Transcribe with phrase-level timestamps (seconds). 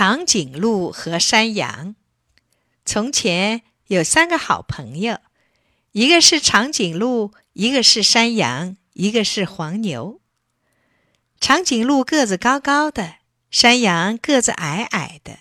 [0.00, 1.96] 长颈鹿和山羊。
[2.84, 5.18] 从前有三个好朋友，
[5.90, 10.20] 一个是长颈鹿，一个是山羊，一个是黄牛。
[11.40, 13.16] 长颈鹿个子高高的，
[13.50, 15.40] 山羊个子矮矮的，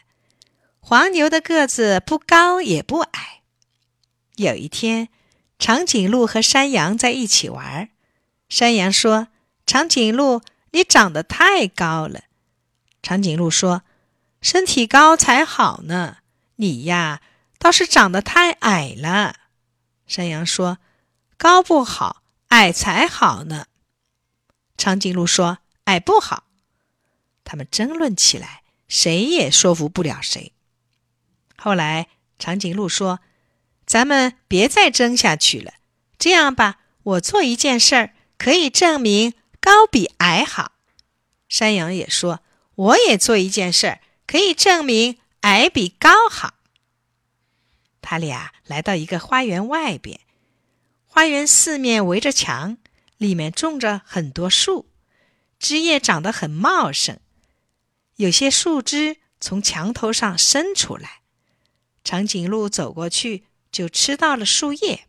[0.79, 3.43] 黄牛的个子不高也不矮。
[4.37, 5.09] 有一天，
[5.59, 7.91] 长颈鹿和山羊在一起玩，
[8.49, 9.27] 山羊说
[9.67, 12.21] ：“长颈鹿，你长得太高了。”
[13.03, 13.83] 长颈鹿说。
[14.41, 16.17] 身体高才好呢，
[16.57, 17.21] 你呀
[17.57, 19.35] 倒是长得太矮了。
[20.05, 20.77] 山羊说
[21.37, 23.65] ：“高不好，矮才好呢。”
[24.77, 26.45] 长颈鹿说：“矮不好。”
[27.43, 30.53] 他们争论起来，谁也说服不了谁。
[31.57, 32.07] 后来，
[32.37, 33.19] 长颈鹿说
[33.85, 35.73] ：“咱们别再争下去了。
[36.19, 40.73] 这样吧，我做一件事儿，可以证明高比矮好。”
[41.49, 42.41] 山羊也说
[42.75, 46.55] ：“我也做一件事儿。”可以证明矮比高好。
[48.01, 50.19] 他俩来到一个花园外边，
[51.05, 52.77] 花园四面围着墙，
[53.17, 54.89] 里面种着很多树，
[55.57, 57.19] 枝叶长得很茂盛，
[58.17, 61.21] 有些树枝从墙头上伸出来。
[62.03, 65.07] 长颈鹿走过去就吃到了树叶。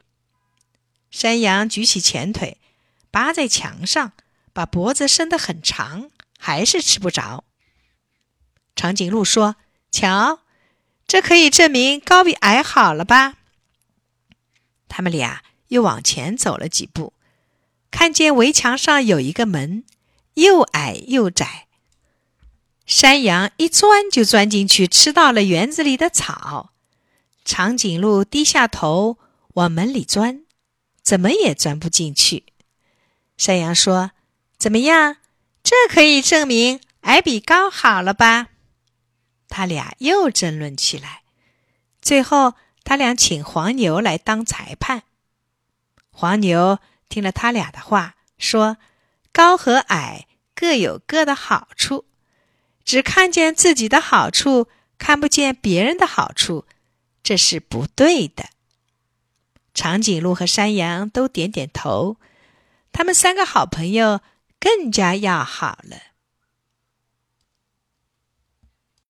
[1.11, 2.59] 山羊举起前腿，
[3.11, 4.12] 扒在墙上，
[4.53, 7.45] 把脖子伸得很长，还是吃不着。
[8.79, 9.57] 长颈鹿说
[9.91, 10.39] ：“瞧，
[11.05, 13.35] 这可以证明高比矮好了吧？”
[14.87, 17.12] 他们俩又往前走了几步，
[17.91, 19.83] 看见围墙上有一个门，
[20.35, 21.67] 又矮又窄。
[22.87, 26.70] 山羊一钻就钻进去，吃到了园子里的草。
[27.45, 29.19] 长颈鹿低下头
[29.55, 30.42] 往门里钻，
[31.03, 32.45] 怎么也钻不进去。
[33.37, 34.13] 山羊说
[34.57, 35.17] ：“怎么样？
[35.65, 38.51] 这可以证明矮比高好了吧？”
[39.49, 41.23] 他俩又争论起来，
[42.01, 42.55] 最后
[42.85, 45.03] 他俩请黄牛来当裁判。
[46.11, 46.79] 黄牛
[47.09, 48.77] 听了他俩的话，说
[49.33, 52.05] ：“高和矮各有各的好处，
[52.85, 56.67] 只看见自己的好处，看不见别人的好处，
[57.23, 58.51] 这是不对的。”
[59.75, 62.17] 长颈鹿和山羊都点点头，
[62.91, 64.20] 他们三个好朋友
[64.58, 65.97] 更加要好了。